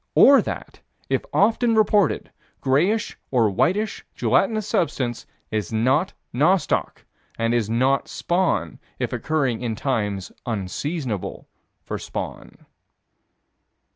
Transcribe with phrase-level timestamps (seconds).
[0.15, 0.79] Or that,
[1.11, 7.05] if often reported, grayish or whitish gelatinous substance is not nostoc,
[7.37, 11.47] and is not spawn if occurring in times unseasonable
[11.83, 12.65] for spawn.